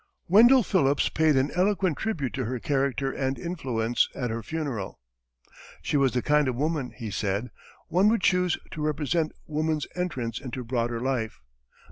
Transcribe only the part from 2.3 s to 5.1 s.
to her character and influence, at her funeral: